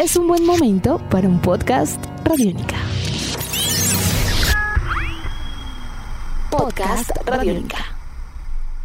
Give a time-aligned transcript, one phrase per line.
[0.00, 2.76] es un buen momento para un podcast Radiónica.
[6.50, 7.84] Podcast Radiónica.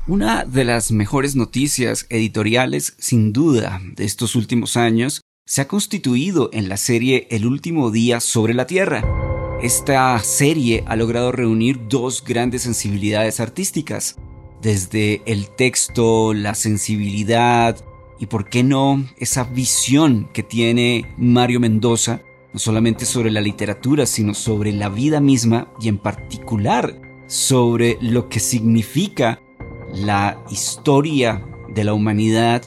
[0.08, 6.49] Una de las mejores noticias editoriales, sin duda, de estos últimos años, se ha constituido
[6.51, 9.06] en la serie El último día sobre la Tierra.
[9.63, 14.18] Esta serie ha logrado reunir dos grandes sensibilidades artísticas,
[14.62, 17.77] desde el texto, la sensibilidad
[18.20, 22.22] y, por qué no, esa visión que tiene Mario Mendoza,
[22.53, 28.30] no solamente sobre la literatura, sino sobre la vida misma y en particular sobre lo
[28.30, 29.41] que significa
[29.94, 32.63] la historia de la humanidad,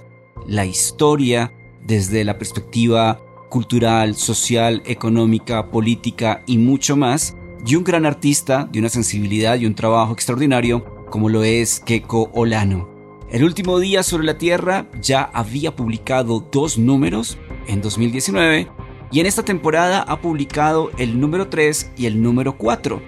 [0.46, 1.52] la historia
[1.86, 7.36] desde la perspectiva cultural, social, económica, política y mucho más,
[7.66, 12.30] y un gran artista de una sensibilidad y un trabajo extraordinario como lo es Keiko
[12.34, 12.97] Olano.
[13.30, 17.36] El último día sobre la Tierra ya había publicado dos números
[17.66, 18.68] en 2019
[19.12, 23.02] y en esta temporada ha publicado el número 3 y el número 4.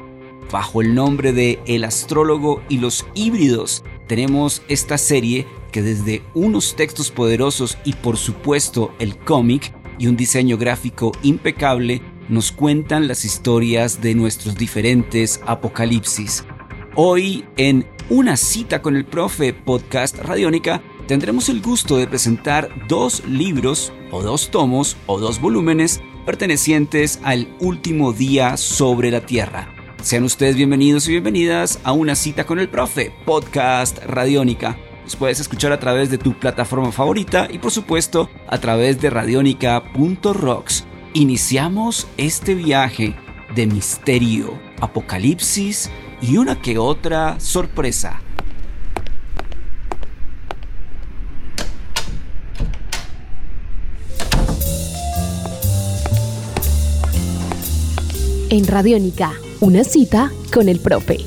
[0.53, 6.77] Bajo el nombre de El astrólogo y los híbridos tenemos esta serie que desde unos
[6.77, 13.25] textos poderosos y por supuesto el cómic y un diseño gráfico impecable nos cuentan las
[13.25, 16.44] historias de nuestros diferentes apocalipsis.
[16.94, 23.25] Hoy en Una cita con el profe podcast Radiónica tendremos el gusto de presentar dos
[23.25, 29.72] libros o dos tomos o dos volúmenes pertenecientes al último día sobre la Tierra.
[30.03, 34.77] Sean ustedes bienvenidos y bienvenidas a Una cita con el profe podcast Radiónica.
[35.05, 39.11] Nos puedes escuchar a través de tu plataforma favorita y por supuesto a través de
[39.11, 40.84] radionica.rocks.
[41.14, 43.14] Iniciamos este viaje
[43.55, 45.88] de misterio, apocalipsis
[46.22, 48.20] y una que otra sorpresa.
[58.50, 61.18] En Radiónica, una cita con el profe.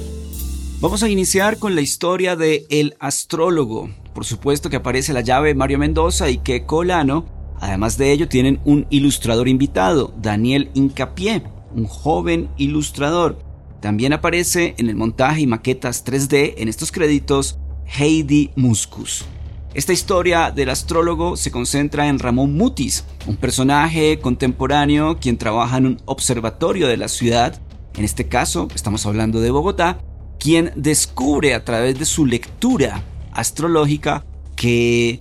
[0.82, 3.90] Vamos a iniciar con la historia de El Astrólogo.
[4.14, 7.26] Por supuesto que aparece la llave Mario Mendoza y que Colano.
[7.62, 11.44] Además de ello tienen un ilustrador invitado, Daniel Incapié,
[11.74, 13.53] un joven ilustrador.
[13.84, 19.26] También aparece en el montaje y maquetas 3D en estos créditos Heidi Muscus.
[19.74, 25.88] Esta historia del astrólogo se concentra en Ramón Mutis, un personaje contemporáneo quien trabaja en
[25.88, 27.62] un observatorio de la ciudad,
[27.98, 30.00] en este caso estamos hablando de Bogotá,
[30.40, 34.24] quien descubre a través de su lectura astrológica
[34.56, 35.20] que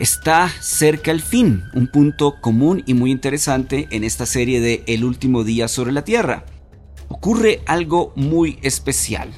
[0.00, 5.04] está cerca al fin, un punto común y muy interesante en esta serie de El
[5.04, 6.44] último día sobre la Tierra.
[7.12, 9.30] Ocurre algo muy especial.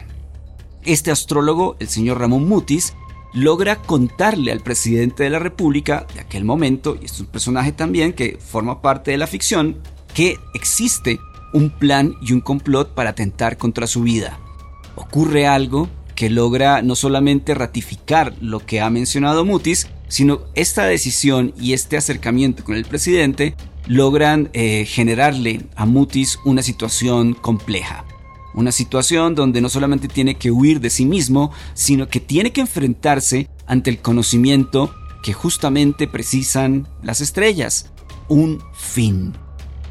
[0.85, 2.93] Este astrólogo, el señor Ramón Mutis,
[3.33, 8.13] logra contarle al presidente de la República de aquel momento, y es un personaje también
[8.13, 9.79] que forma parte de la ficción,
[10.13, 11.19] que existe
[11.55, 14.39] un plan y un complot para atentar contra su vida.
[14.95, 21.55] Ocurre algo que logra no solamente ratificar lo que ha mencionado Mutis, sino esta decisión
[21.59, 23.55] y este acercamiento con el presidente
[23.87, 28.05] logran eh, generarle a Mutis una situación compleja.
[28.53, 32.61] Una situación donde no solamente tiene que huir de sí mismo, sino que tiene que
[32.61, 37.91] enfrentarse ante el conocimiento que justamente precisan las estrellas,
[38.29, 39.33] un fin.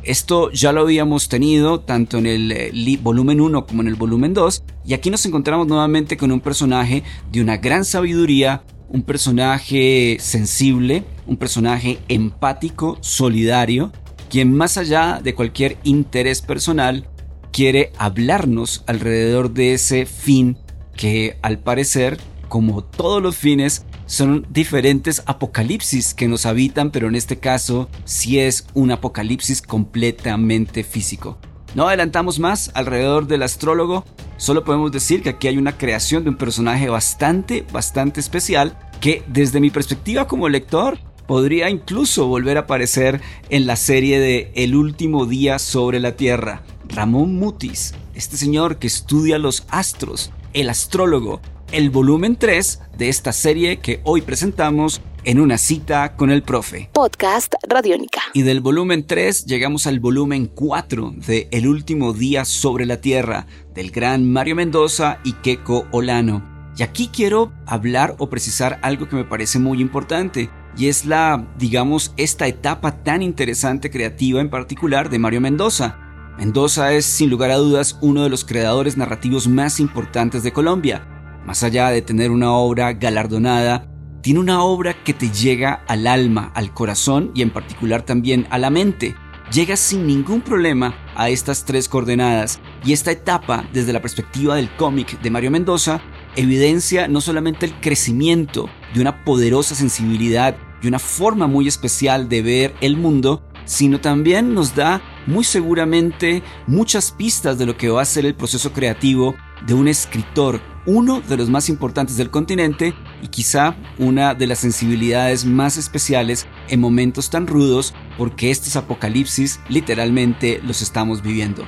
[0.03, 4.35] Esto ya lo habíamos tenido tanto en el eh, volumen 1 como en el volumen
[4.35, 10.17] 2 y aquí nos encontramos nuevamente con un personaje de una gran sabiduría, un personaje
[10.19, 13.91] sensible, un personaje empático, solidario,
[14.29, 17.07] quien más allá de cualquier interés personal
[17.51, 20.57] quiere hablarnos alrededor de ese fin
[20.95, 27.15] que al parecer, como todos los fines, son diferentes apocalipsis que nos habitan, pero en
[27.15, 31.37] este caso sí es un apocalipsis completamente físico.
[31.75, 34.03] No adelantamos más alrededor del astrólogo,
[34.41, 39.23] solo podemos decir que aquí hay una creación de un personaje bastante, bastante especial que
[39.27, 40.97] desde mi perspectiva como lector
[41.27, 46.63] podría incluso volver a aparecer en la serie de El último día sobre la Tierra.
[46.89, 51.39] Ramón Mutis, este señor que estudia los astros, el astrólogo,
[51.71, 56.89] el volumen 3 de esta serie que hoy presentamos en una cita con el profe.
[56.91, 58.21] Podcast Radiónica.
[58.33, 63.47] Y del volumen 3 llegamos al volumen 4 de El último día sobre la Tierra
[63.73, 66.71] del gran Mario Mendoza y Keiko Olano.
[66.77, 71.53] Y aquí quiero hablar o precisar algo que me parece muy importante y es la,
[71.57, 75.97] digamos, esta etapa tan interesante creativa en particular de Mario Mendoza.
[76.37, 81.20] Mendoza es sin lugar a dudas uno de los creadores narrativos más importantes de Colombia.
[81.45, 83.87] Más allá de tener una obra galardonada
[84.21, 88.59] tiene una obra que te llega al alma, al corazón y en particular también a
[88.59, 89.15] la mente.
[89.51, 94.73] Llega sin ningún problema a estas tres coordenadas y esta etapa desde la perspectiva del
[94.75, 96.01] cómic de Mario Mendoza
[96.35, 102.41] evidencia no solamente el crecimiento de una poderosa sensibilidad y una forma muy especial de
[102.41, 108.01] ver el mundo, sino también nos da muy seguramente muchas pistas de lo que va
[108.01, 109.35] a ser el proceso creativo
[109.65, 114.59] de un escritor, uno de los más importantes del continente y quizá una de las
[114.59, 121.65] sensibilidades más especiales en momentos tan rudos porque estos apocalipsis literalmente los estamos viviendo.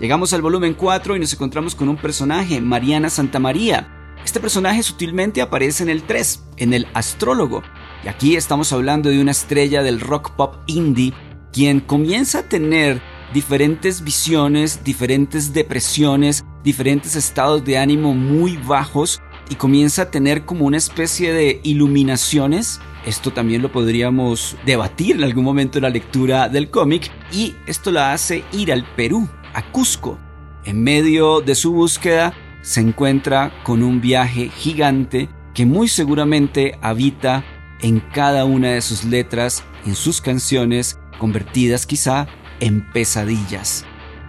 [0.00, 3.88] Llegamos al volumen 4 y nos encontramos con un personaje, Mariana Santamaría.
[4.24, 7.62] Este personaje sutilmente aparece en el 3, en el astrólogo.
[8.04, 11.12] Y aquí estamos hablando de una estrella del rock pop indie
[11.52, 13.00] quien comienza a tener
[13.34, 19.20] diferentes visiones, diferentes depresiones, diferentes estados de ánimo muy bajos
[19.50, 22.80] y comienza a tener como una especie de iluminaciones.
[23.04, 27.90] Esto también lo podríamos debatir en algún momento en la lectura del cómic y esto
[27.90, 30.16] la hace ir al Perú, a Cusco.
[30.64, 37.44] En medio de su búsqueda se encuentra con un viaje gigante que muy seguramente habita
[37.80, 42.28] en cada una de sus letras, en sus canciones convertidas quizá
[42.60, 43.84] en pesadillas.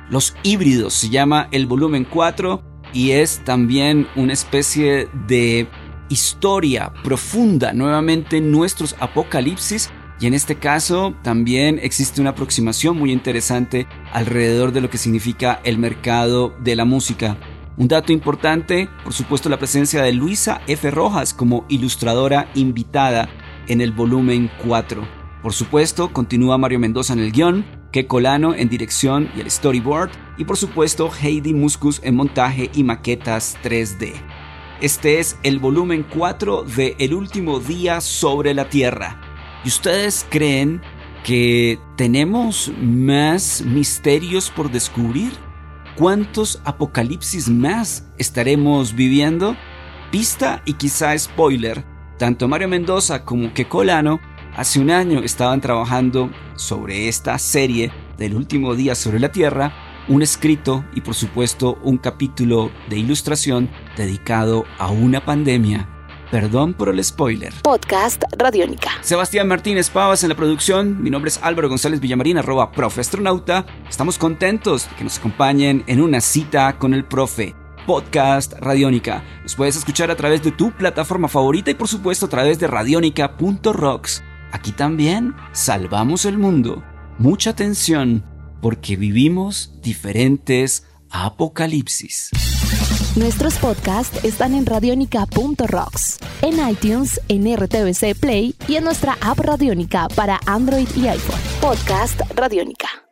[0.10, 2.62] Los híbridos se llama el volumen 4
[2.94, 5.68] y es también una especie de
[6.10, 9.89] historia profunda nuevamente en nuestros apocalipsis
[10.19, 15.60] y en este caso también existe una aproximación muy interesante alrededor de lo que significa
[15.63, 17.38] el mercado de la música.
[17.77, 20.89] Un dato importante, por supuesto, la presencia de Luisa F.
[20.92, 23.27] Rojas como ilustradora invitada
[23.68, 25.06] en el volumen 4.
[25.44, 27.66] Por supuesto, continúa Mario Mendoza en el guion,
[27.96, 32.84] que Colano en dirección y el storyboard, y por supuesto Heidi Muscus en montaje y
[32.84, 34.12] maquetas 3D.
[34.82, 39.22] Este es el volumen 4 de El último día sobre la Tierra.
[39.64, 40.82] ¿Y ustedes creen
[41.24, 45.32] que tenemos más misterios por descubrir?
[45.96, 49.56] ¿Cuántos apocalipsis más estaremos viviendo?
[50.12, 51.86] Pista y quizá spoiler,
[52.20, 54.20] tanto Mario Mendoza como que Colano
[54.56, 59.74] Hace un año estaban trabajando sobre esta serie del último día sobre la Tierra,
[60.07, 65.90] un escrito y por supuesto un capítulo de ilustración dedicado a una pandemia.
[66.31, 67.54] Perdón por el spoiler.
[67.63, 68.92] Podcast Radiónica.
[69.02, 71.04] Sebastián Martínez Pavas en la producción.
[71.04, 73.66] Mi nombre es Álvaro González Villamarín, arroba profe astronauta.
[73.90, 77.56] Estamos contentos de que nos acompañen en una cita con el profe.
[77.86, 79.22] Podcast Radiónica.
[79.44, 82.68] Nos puedes escuchar a través de tu plataforma favorita y por supuesto a través de
[82.68, 84.24] radionica.rocks.
[84.52, 86.84] Aquí también salvamos el mundo.
[87.18, 88.24] Mucha atención
[88.62, 92.32] porque vivimos diferentes apocalipsis.
[93.16, 100.10] Nuestros podcasts están en radionica.rocks, en iTunes, en RTVC Play y en nuestra app Radionica
[100.10, 101.40] para Android y iPhone.
[101.62, 103.05] Podcast Radionica.